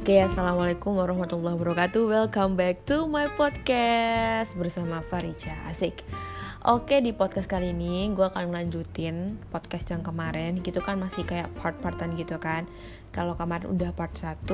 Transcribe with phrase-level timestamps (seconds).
[0.00, 2.08] Oke, assalamualaikum warahmatullahi wabarakatuh.
[2.08, 5.52] Welcome back to my podcast bersama Farica.
[5.68, 6.00] Asik.
[6.64, 10.64] Oke, di podcast kali ini gue akan melanjutin podcast yang kemarin.
[10.64, 12.64] Gitu kan masih kayak part-partan gitu kan.
[13.10, 14.46] Kalau kemarin udah part 1,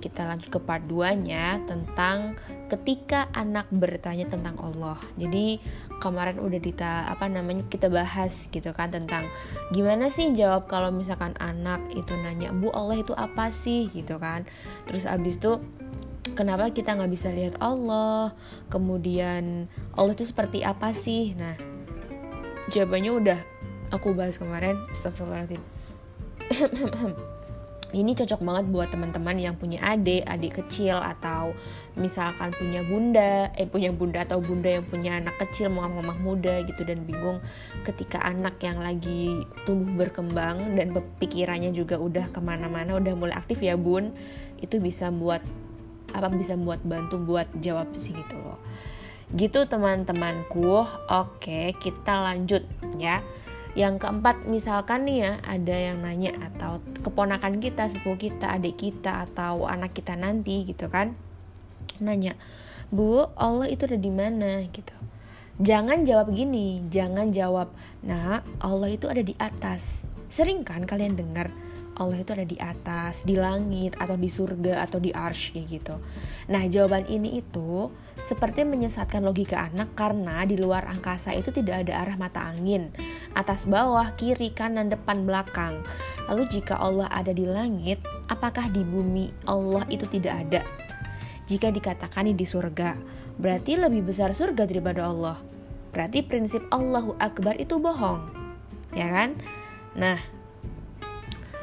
[0.00, 2.40] kita lanjut ke part 2-nya tentang
[2.72, 4.96] ketika anak bertanya tentang Allah.
[5.20, 5.60] Jadi
[6.00, 9.28] kemarin udah kita apa namanya kita bahas gitu kan tentang
[9.76, 14.48] gimana sih jawab kalau misalkan anak itu nanya, "Bu, Allah itu apa sih?" gitu kan.
[14.88, 15.60] Terus abis itu
[16.32, 18.32] kenapa kita nggak bisa lihat Allah
[18.70, 19.66] kemudian
[19.98, 21.58] Allah itu seperti apa sih nah
[22.70, 23.40] jawabannya udah
[23.90, 25.62] aku bahas kemarin Astagfirullahaladzim
[27.92, 31.52] ini cocok banget buat teman-teman yang punya adik, adik kecil atau
[31.92, 36.88] misalkan punya bunda, eh punya bunda atau bunda yang punya anak kecil, mama-mama muda gitu
[36.88, 37.38] dan bingung
[37.84, 43.60] ketika anak yang lagi tumbuh berkembang dan pikirannya juga udah ke mana-mana, udah mulai aktif
[43.60, 44.16] ya bun,
[44.64, 45.44] itu bisa buat
[46.12, 48.60] apa bisa buat bantu buat jawab sih gitu loh.
[49.32, 50.84] Gitu teman-temanku.
[51.08, 52.64] Oke kita lanjut
[53.00, 53.24] ya
[53.72, 59.24] yang keempat misalkan nih ya ada yang nanya atau keponakan kita sepupu kita adik kita
[59.24, 61.16] atau anak kita nanti gitu kan
[61.96, 62.36] nanya
[62.92, 64.60] bu Allah itu ada di mana?
[64.68, 64.92] gitu.
[65.60, 67.72] Jangan jawab gini jangan jawab
[68.04, 70.04] nah Allah itu ada di atas.
[70.28, 71.48] Sering kan kalian dengar
[72.00, 75.94] Allah itu ada di atas, di langit, atau di surga, atau di arsh kayak gitu.
[76.48, 77.92] Nah jawaban ini itu
[78.24, 82.88] seperti menyesatkan logika anak karena di luar angkasa itu tidak ada arah mata angin.
[83.36, 85.84] Atas bawah, kiri, kanan, depan, belakang.
[86.32, 88.00] Lalu jika Allah ada di langit,
[88.32, 90.62] apakah di bumi Allah itu tidak ada?
[91.44, 92.96] Jika dikatakan di surga,
[93.36, 95.36] berarti lebih besar surga daripada Allah.
[95.92, 98.24] Berarti prinsip Allahu Akbar itu bohong.
[98.96, 99.36] Ya kan?
[99.92, 100.16] Nah,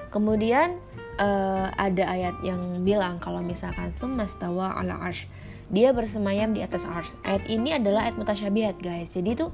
[0.09, 0.81] Kemudian
[1.21, 5.29] uh, ada ayat yang bilang kalau misalkan semastawa ala arsh
[5.69, 7.13] dia bersemayam di atas arsh.
[7.21, 9.13] Ayat ini adalah ayat mutasyabihat guys.
[9.13, 9.53] Jadi itu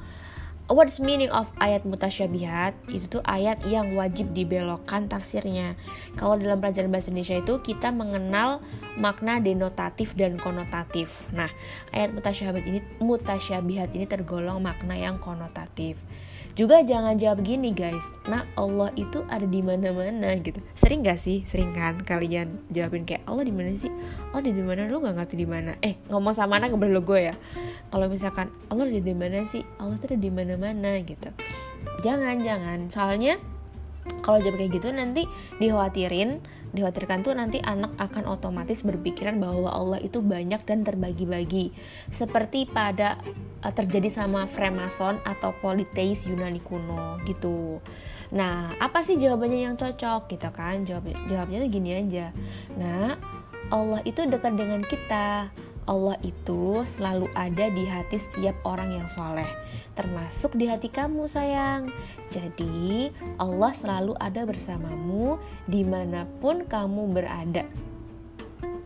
[0.72, 5.76] what's meaning of ayat mutasyabihat itu tuh ayat yang wajib dibelokkan tafsirnya.
[6.16, 8.64] Kalau dalam pelajaran bahasa Indonesia itu kita mengenal
[8.96, 11.28] makna denotatif dan konotatif.
[11.36, 11.52] Nah,
[11.92, 16.00] ayat mutasyabihat ini mutasyabihat ini tergolong makna yang konotatif.
[16.56, 20.64] Juga jangan jawab gini guys, nah Allah itu ada di mana-mana gitu.
[20.72, 21.44] Sering gak sih?
[21.44, 23.92] Sering kan kalian jawabin kayak Allah di mana sih?
[24.32, 24.88] Allah di mana?
[24.88, 25.76] Lu gak ngerti di mana?
[25.84, 27.36] Eh ngomong sama anak boleh gue ya.
[27.92, 29.68] Kalau misalkan Allah ada di mana sih?
[29.84, 31.28] Allah tuh ada di mana-mana gitu.
[32.08, 33.36] Jangan jangan, soalnya
[34.26, 35.30] kalau jawab kayak gitu nanti
[35.62, 36.42] dikhawatirin
[36.76, 41.72] dikhawatirkan tuh nanti anak akan otomatis berpikiran bahwa Allah itu banyak dan terbagi-bagi
[42.12, 43.16] seperti pada
[43.64, 47.80] uh, terjadi sama Freemason atau politeis Yunani kuno gitu.
[48.36, 50.84] Nah, apa sih jawabannya yang cocok gitu kan?
[50.84, 52.36] Jawab jawabnya tuh gini aja.
[52.76, 53.16] Nah,
[53.72, 55.50] Allah itu dekat dengan kita.
[55.86, 59.48] Allah itu selalu ada di hati setiap orang yang soleh,
[59.94, 61.94] termasuk di hati kamu, sayang.
[62.34, 65.38] Jadi, Allah selalu ada bersamamu
[65.70, 67.66] di mana pun kamu berada.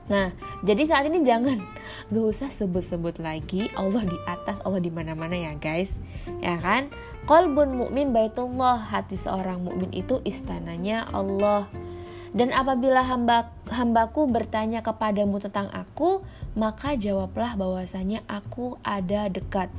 [0.10, 0.34] Nah,
[0.66, 1.62] jadi saat ini jangan
[2.10, 6.02] gak usah sebut-sebut lagi Allah di atas, Allah di mana-mana ya guys.
[6.42, 6.90] Ya kan?
[7.30, 11.70] Qalbun mukmin baitullah, hati seorang mukmin itu istananya Allah.
[12.29, 16.22] Dan apabila hamba hambaku bertanya kepadamu tentang aku,
[16.53, 19.73] maka jawablah bahwasanya aku ada dekat.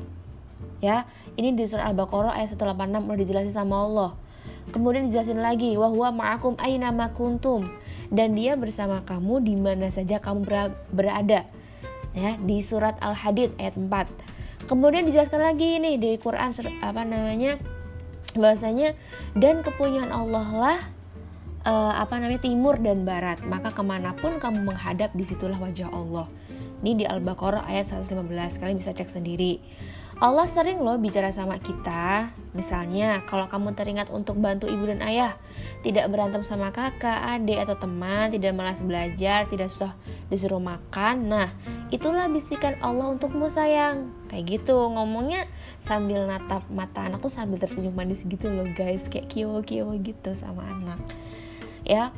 [0.81, 1.05] Ya,
[1.37, 4.10] ini di surah Al-Baqarah ayat 186 udah dijelasin sama Allah.
[4.72, 7.66] Kemudian dijelasin lagi, wahwa ma'akum aina kuntum
[8.09, 10.49] dan dia bersama kamu di mana saja kamu
[10.91, 11.47] berada.
[12.10, 14.66] Ya, di surat Al-Hadid ayat 4.
[14.66, 16.50] Kemudian dijelaskan lagi nih di Quran
[16.83, 17.59] apa namanya?
[18.31, 18.94] bahwasanya
[19.34, 20.78] dan kepunyaan Allah lah
[21.65, 23.41] uh, apa namanya timur dan barat.
[23.44, 26.28] Maka ke mana pun kamu menghadap di situlah wajah Allah.
[26.81, 28.25] Ini di Al-Baqarah ayat 115
[28.56, 29.60] kalian bisa cek sendiri.
[30.21, 32.32] Allah sering loh bicara sama kita.
[32.53, 35.33] Misalnya kalau kamu teringat untuk bantu ibu dan ayah
[35.80, 39.97] tidak berantem sama kakak, adik atau teman tidak malas belajar, tidak susah
[40.28, 41.24] disuruh makan.
[41.24, 41.48] Nah
[41.89, 44.13] itulah bisikan Allah untukmu sayang.
[44.28, 44.77] Kayak gitu.
[44.92, 45.48] Ngomongnya
[45.80, 49.09] sambil natap mata anakku sambil tersenyum manis gitu loh guys.
[49.09, 51.01] Kayak kio-kio gitu sama anak
[51.91, 52.15] ya.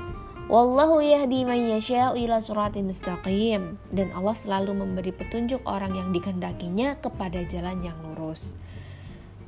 [0.53, 3.81] Wallahu yahdi man yasha'u ila suratin mustaqim.
[3.89, 8.53] Dan Allah selalu memberi petunjuk orang yang dikehendakinya kepada jalan yang lurus.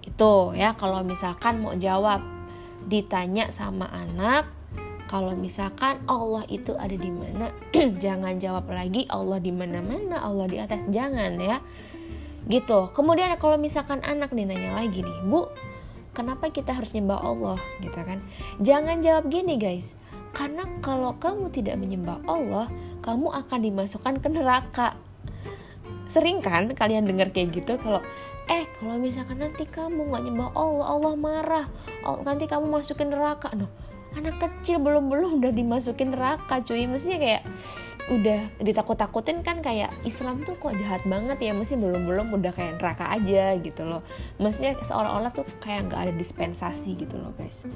[0.00, 2.24] Itu ya kalau misalkan mau jawab
[2.88, 4.48] ditanya sama anak
[5.04, 7.52] kalau misalkan Allah itu ada di mana
[8.04, 11.60] jangan jawab lagi Allah di mana-mana Allah di atas jangan ya.
[12.48, 12.92] Gitu.
[12.96, 15.52] Kemudian kalau misalkan anak nih nanya lagi nih bu
[16.16, 17.60] kenapa kita harus nyembah Allah?
[17.84, 18.24] Gitu kan.
[18.64, 20.00] Jangan jawab gini guys
[20.34, 22.66] karena kalau kamu tidak menyembah Allah
[23.06, 24.98] kamu akan dimasukkan ke neraka.
[26.10, 28.02] Sering kan kalian dengar kayak gitu kalau
[28.50, 31.66] eh kalau misalkan nanti kamu nggak nyembah Allah Allah marah.
[32.04, 33.54] Oh, nanti kamu masukin neraka.
[33.54, 33.70] No
[34.14, 36.86] anak kecil belum belum udah dimasukin neraka cuy.
[36.86, 37.42] Mestinya kayak
[38.04, 41.52] udah ditakut-takutin kan kayak Islam tuh kok jahat banget ya?
[41.56, 44.06] Mesti belum belum udah kayak neraka aja gitu loh.
[44.38, 47.66] Mestinya seolah-olah tuh kayak nggak ada dispensasi gitu loh guys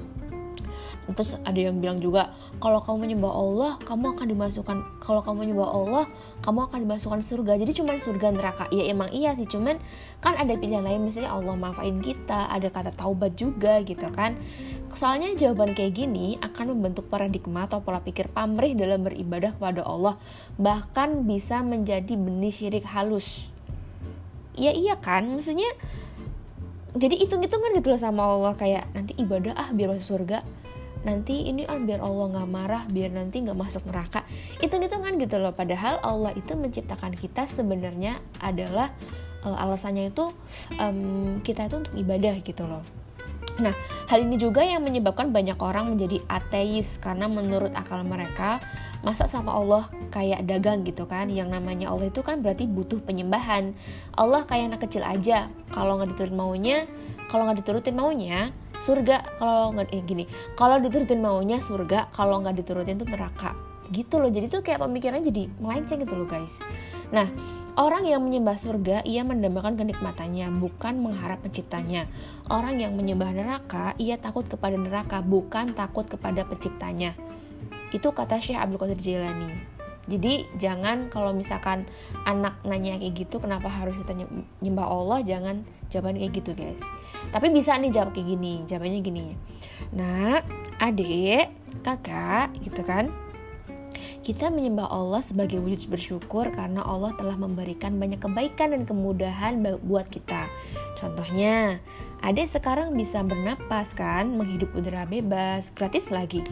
[1.09, 5.69] terus ada yang bilang juga kalau kamu menyembah Allah kamu akan dimasukkan kalau kamu menyembah
[5.71, 6.03] Allah
[6.39, 7.59] kamu akan dimasukkan surga.
[7.59, 8.65] Jadi cuma surga neraka.
[8.71, 9.75] Ya emang iya sih cuman
[10.23, 11.03] kan ada pilihan lain.
[11.03, 14.39] Misalnya Allah maafin kita ada kata taubat juga gitu kan.
[14.95, 20.15] Soalnya jawaban kayak gini akan membentuk paradigma atau pola pikir pamrih dalam beribadah kepada Allah.
[20.55, 23.51] Bahkan bisa menjadi benih syirik halus.
[24.55, 25.27] Ya iya kan?
[25.27, 25.69] Maksudnya
[26.95, 28.55] jadi hitung-hitungan gitu loh sama Allah.
[28.55, 30.41] Kayak nanti ibadah ah biar masuk surga
[31.07, 34.23] nanti ini kan biar Allah nggak marah biar nanti nggak masuk neraka.
[34.59, 35.55] Itu itu kan gitu loh.
[35.55, 38.91] Padahal Allah itu menciptakan kita sebenarnya adalah
[39.43, 40.31] uh, alasannya itu
[40.77, 42.83] um, kita itu untuk ibadah gitu loh.
[43.59, 43.75] Nah,
[44.07, 46.95] hal ini juga yang menyebabkan banyak orang menjadi ateis.
[46.95, 48.63] Karena menurut akal mereka
[49.03, 51.27] masa sama Allah kayak dagang gitu kan?
[51.27, 53.75] Yang namanya Allah itu kan berarti butuh penyembahan.
[54.15, 55.51] Allah kayak anak kecil aja.
[55.75, 56.87] Kalau nggak diturutin maunya
[57.29, 58.49] kalau nggak diturutin maunya
[58.79, 60.23] surga kalau nggak eh, gini
[60.55, 63.55] kalau diturutin maunya surga kalau nggak diturutin tuh neraka
[63.89, 66.59] gitu loh jadi tuh kayak pemikirannya jadi melenceng gitu loh guys
[67.09, 67.27] nah
[67.79, 72.11] Orang yang menyembah surga, ia mendambakan kenikmatannya, bukan mengharap penciptanya.
[72.51, 77.15] Orang yang menyembah neraka, ia takut kepada neraka, bukan takut kepada penciptanya.
[77.95, 79.79] Itu kata Syekh Abdul Qadir Jailani.
[80.11, 81.87] Jadi jangan kalau misalkan
[82.27, 84.11] anak nanya kayak gitu kenapa harus kita
[84.59, 86.83] nyembah Allah jangan jawaban kayak gitu guys.
[87.29, 89.25] Tapi bisa nih jawab kayak gini, jawabannya gini.
[89.93, 90.41] Nah,
[90.79, 91.51] adik,
[91.83, 93.11] kakak gitu kan
[94.19, 100.05] kita menyembah Allah sebagai wujud bersyukur karena Allah telah memberikan banyak kebaikan dan kemudahan buat
[100.11, 100.45] kita.
[100.99, 101.81] Contohnya,
[102.21, 106.45] adik sekarang bisa bernapas kan, menghidup udara bebas, gratis lagi.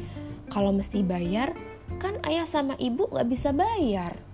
[0.50, 1.54] Kalau mesti bayar,
[2.02, 4.27] kan ayah sama ibu nggak bisa bayar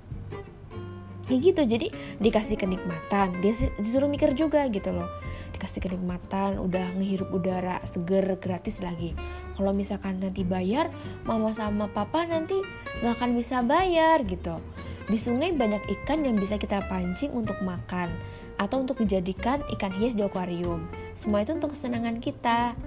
[1.28, 1.88] kayak gitu jadi
[2.20, 3.40] dikasih kenikmatan.
[3.40, 5.08] Dia disuruh mikir juga gitu loh.
[5.56, 9.16] Dikasih kenikmatan udah ngehirup udara seger gratis lagi.
[9.56, 10.92] Kalau misalkan nanti bayar
[11.24, 12.60] mama sama papa nanti
[13.02, 14.60] nggak akan bisa bayar gitu.
[15.04, 18.08] Di sungai banyak ikan yang bisa kita pancing untuk makan
[18.56, 20.88] atau untuk dijadikan ikan hias di akuarium.
[21.18, 22.78] Semua itu untuk kesenangan kita.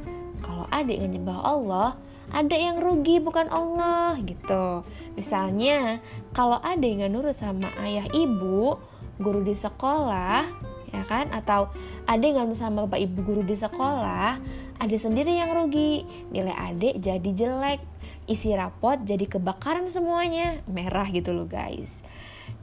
[0.40, 1.96] Kalau adik nyembah Allah
[2.32, 4.82] ada yang rugi bukan Allah gitu.
[5.14, 6.02] Misalnya
[6.34, 8.78] kalau ada yang nurut sama ayah ibu
[9.22, 10.42] guru di sekolah
[10.90, 11.30] ya kan?
[11.30, 11.70] Atau
[12.06, 14.40] ada yang nurut sama bapak ibu guru di sekolah
[14.76, 16.04] ada sendiri yang rugi.
[16.34, 17.80] Nilai adik jadi jelek
[18.26, 20.60] isi rapot jadi kebakaran semuanya.
[20.66, 22.02] Merah gitu loh guys.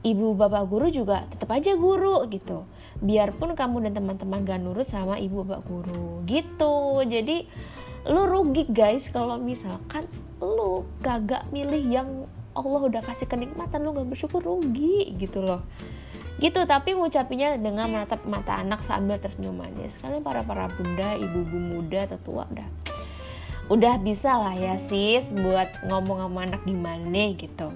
[0.04, 2.68] Ibu bapak guru juga tetap aja guru gitu.
[3.00, 7.00] Biarpun kamu dan teman-teman gak nurut sama ibu bapak guru gitu.
[7.08, 7.48] Jadi
[8.08, 9.08] lu rugi guys.
[9.08, 10.04] Kalau misalkan
[10.40, 12.08] lu kagak milih yang
[12.54, 15.62] Allah udah kasih kenikmatan lu gak bersyukur rugi gitu loh.
[16.38, 19.96] Gitu tapi ngucapinnya dengan menatap mata anak sambil tersenyum manis.
[19.98, 22.68] Kalian para para bunda ibu-ibu muda atau tua udah
[23.72, 27.72] udah bisa lah ya sis buat ngomong sama anak gimana gitu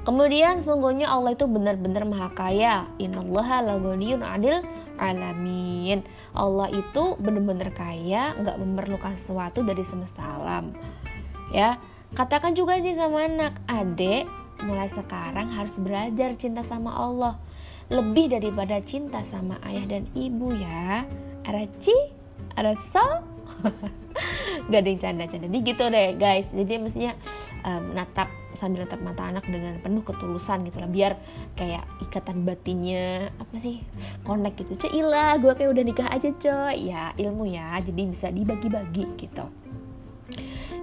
[0.00, 2.88] Kemudian sungguhnya Allah itu benar-benar maha kaya.
[2.96, 4.64] Innallaha lagoniyun adil
[4.96, 6.00] alamin.
[6.32, 10.72] Allah itu benar-benar kaya, nggak memerlukan sesuatu dari semesta alam.
[11.52, 11.76] Ya,
[12.16, 14.24] katakan juga nih sama anak, adek,
[14.64, 17.36] mulai sekarang harus belajar cinta sama Allah.
[17.90, 21.04] Lebih daripada cinta sama ayah dan ibu ya.
[21.44, 21.96] Araci,
[22.56, 23.20] arasa,
[24.70, 25.46] gak ada yang canda-canda.
[25.50, 26.46] Jadi gitu deh guys.
[26.54, 27.12] Jadi mestinya
[27.66, 30.90] um, natap sambil natap mata anak dengan penuh ketulusan gitu lah.
[30.90, 31.12] Biar
[31.58, 33.82] kayak ikatan batinnya apa sih
[34.22, 34.86] connect gitu.
[34.86, 36.88] Cila gue kayak udah nikah aja coy.
[36.88, 37.74] Ya ilmu ya.
[37.82, 39.44] Jadi bisa dibagi-bagi gitu.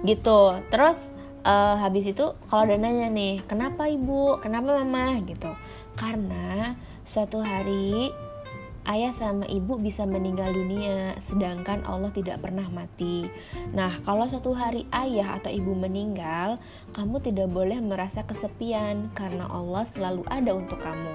[0.04, 0.40] Gitu.
[0.68, 0.98] Terus
[1.48, 4.36] uh, habis itu kalau ada nanya nih kenapa ibu?
[4.44, 5.16] Kenapa mama?
[5.24, 5.50] Gitu.
[5.98, 6.76] Karena
[7.08, 8.12] suatu hari
[8.88, 13.28] ayah sama ibu bisa meninggal dunia, sedangkan Allah tidak pernah mati.
[13.76, 16.56] Nah, kalau suatu hari ayah atau ibu meninggal,
[16.96, 21.14] kamu tidak boleh merasa kesepian karena Allah selalu ada untuk kamu.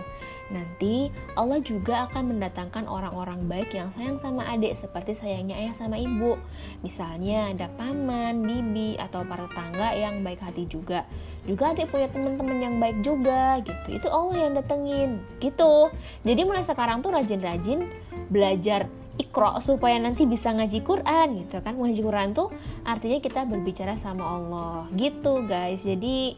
[0.53, 5.97] Nanti Allah juga akan mendatangkan orang-orang baik yang sayang sama adik seperti sayangnya ayah sama
[5.97, 6.37] ibu.
[6.85, 11.09] Misalnya ada paman, bibi, atau para tetangga yang baik hati juga.
[11.49, 13.97] Juga adik punya teman-teman yang baik juga gitu.
[13.97, 15.89] Itu Allah yang datengin gitu.
[16.21, 17.89] Jadi mulai sekarang tuh rajin-rajin
[18.29, 18.85] belajar
[19.17, 22.49] ikro supaya nanti bisa ngaji Quran gitu kan ngaji Quran tuh
[22.81, 26.33] artinya kita berbicara sama Allah gitu guys jadi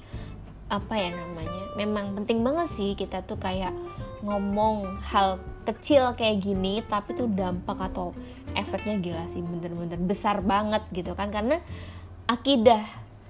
[0.67, 3.72] apa ya namanya memang penting banget sih kita tuh kayak
[4.24, 8.13] ngomong hal kecil kayak gini tapi tuh dampak atau
[8.53, 11.34] efeknya gila sih bener-bener besar banget gitu kan.
[11.34, 11.60] Karena
[12.29, 12.84] akidah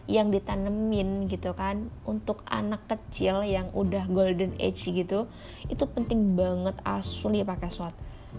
[0.06, 5.26] yang ditanemin gitu kan untuk anak kecil yang udah golden age gitu
[5.66, 7.96] itu penting banget asli pakai swat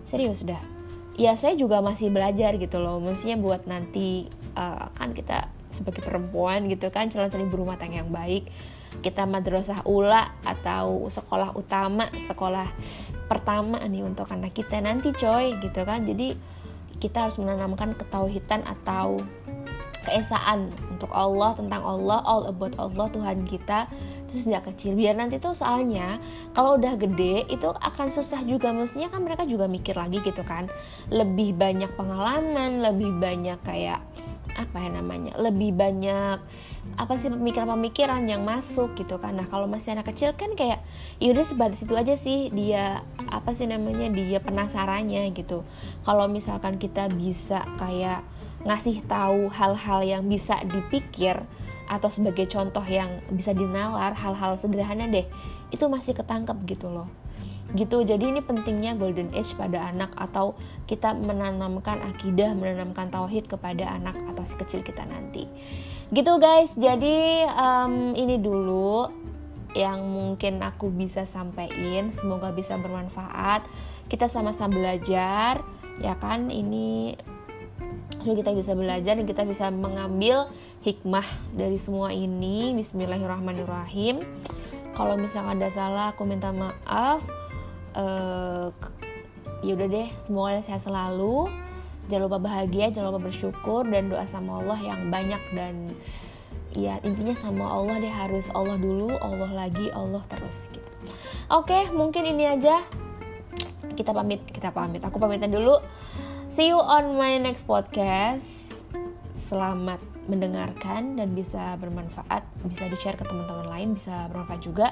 [0.07, 0.63] serius dah.
[1.17, 3.01] Ya saya juga masih belajar gitu loh.
[3.01, 8.13] Maksudnya buat nanti uh, kan kita sebagai perempuan gitu kan calon-calon ibu rumah tangga yang
[8.13, 8.49] baik
[9.05, 12.67] kita madrasah ula atau sekolah utama sekolah
[13.27, 16.07] pertama nih untuk anak kita nanti coy gitu kan.
[16.07, 16.35] Jadi
[16.97, 19.21] kita harus menanamkan ketauhidan atau
[20.07, 23.91] keesaan untuk Allah tentang Allah all about Allah Tuhan kita.
[24.27, 26.19] Itu sejak kecil biar nanti tuh soalnya
[26.55, 28.71] kalau udah gede itu akan susah juga.
[28.71, 30.71] Mestinya kan mereka juga mikir lagi gitu kan.
[31.11, 34.01] Lebih banyak pengalaman lebih banyak kayak
[34.57, 36.41] apa ya namanya lebih banyak
[36.97, 39.37] apa sih pemikiran-pemikiran yang masuk gitu kan.
[39.37, 40.81] Nah kalau masih anak kecil kan kayak
[41.21, 45.61] yaudah sebatas itu aja sih dia apa sih namanya dia penasarannya gitu.
[46.03, 48.25] Kalau misalkan kita bisa kayak
[48.65, 51.39] ngasih tahu hal-hal yang bisa dipikir
[51.87, 55.23] atau sebagai contoh yang bisa dinalar hal-hal sederhana deh
[55.71, 57.07] itu masih ketangkep gitu loh
[57.75, 58.07] gitu.
[58.07, 60.55] Jadi ini pentingnya golden age pada anak atau
[60.87, 65.51] kita menanamkan akidah menanamkan tauhid kepada anak atau si kecil kita nanti.
[66.15, 66.71] Gitu guys.
[66.79, 69.11] Jadi um, ini dulu
[69.75, 72.15] yang mungkin aku bisa sampaikan.
[72.15, 73.67] Semoga bisa bermanfaat.
[74.07, 75.67] Kita sama-sama belajar
[75.99, 76.53] ya kan?
[76.53, 77.19] Ini
[78.23, 80.47] supaya kita bisa belajar dan kita bisa mengambil
[80.87, 82.75] hikmah dari semua ini.
[82.79, 84.23] Bismillahirrahmanirrahim.
[84.97, 87.46] Kalau misalkan ada salah aku minta maaf
[87.97, 88.69] uh,
[89.65, 91.49] ya udah deh semoga sehat selalu.
[92.07, 95.43] Jangan lupa bahagia jangan lupa bersyukur dan doa sama Allah yang banyak.
[95.51, 95.91] Dan
[96.77, 100.91] ya intinya sama Allah deh harus Allah dulu Allah lagi Allah terus gitu.
[101.51, 102.85] Oke mungkin ini aja.
[103.97, 105.03] Kita pamit kita pamit.
[105.03, 105.81] Aku pamitan dulu.
[106.53, 108.85] See you on my next podcast.
[109.37, 114.87] Selamat mendengarkan dan bisa bermanfaat, bisa di-share ke teman-teman lain, bisa bermanfaat juga.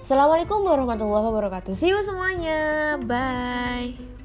[0.00, 1.74] Assalamualaikum warahmatullahi wabarakatuh.
[1.76, 2.96] See you semuanya.
[3.04, 4.19] Bye.